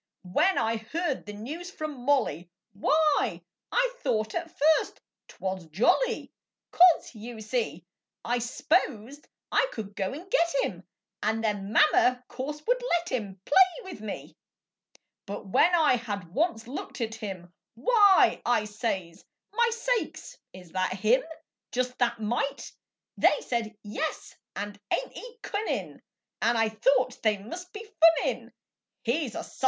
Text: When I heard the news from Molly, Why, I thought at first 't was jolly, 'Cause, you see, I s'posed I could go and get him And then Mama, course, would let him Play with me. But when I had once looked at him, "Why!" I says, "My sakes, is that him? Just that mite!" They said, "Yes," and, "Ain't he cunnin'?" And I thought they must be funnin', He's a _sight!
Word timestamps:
When 0.33 0.57
I 0.57 0.77
heard 0.77 1.27
the 1.27 1.33
news 1.33 1.69
from 1.69 1.93
Molly, 2.07 2.49
Why, 2.73 3.43
I 3.71 3.93
thought 3.99 4.33
at 4.33 4.49
first 4.49 4.99
't 5.27 5.35
was 5.39 5.67
jolly, 5.67 6.31
'Cause, 6.71 7.13
you 7.13 7.39
see, 7.39 7.85
I 8.25 8.39
s'posed 8.39 9.27
I 9.51 9.67
could 9.71 9.95
go 9.95 10.11
and 10.11 10.27
get 10.31 10.55
him 10.63 10.87
And 11.21 11.43
then 11.43 11.71
Mama, 11.71 12.23
course, 12.27 12.65
would 12.65 12.81
let 12.97 13.09
him 13.09 13.41
Play 13.45 13.91
with 13.91 14.01
me. 14.01 14.35
But 15.27 15.45
when 15.45 15.75
I 15.75 15.97
had 15.97 16.33
once 16.33 16.65
looked 16.67 16.99
at 16.99 17.13
him, 17.13 17.53
"Why!" 17.75 18.41
I 18.43 18.65
says, 18.65 19.23
"My 19.53 19.69
sakes, 19.71 20.35
is 20.51 20.71
that 20.71 20.93
him? 20.93 21.23
Just 21.71 21.95
that 21.99 22.19
mite!" 22.19 22.71
They 23.17 23.39
said, 23.41 23.77
"Yes," 23.83 24.35
and, 24.55 24.79
"Ain't 24.91 25.13
he 25.13 25.37
cunnin'?" 25.43 26.01
And 26.41 26.57
I 26.57 26.69
thought 26.69 27.21
they 27.21 27.37
must 27.37 27.71
be 27.71 27.87
funnin', 28.17 28.51
He's 29.03 29.35
a 29.35 29.41
_sight! 29.41 29.59